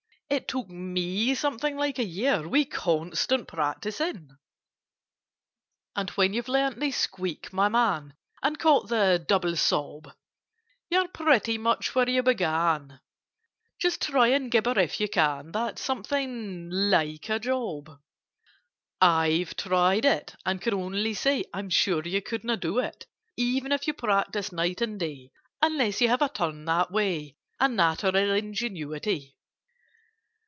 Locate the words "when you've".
6.11-6.47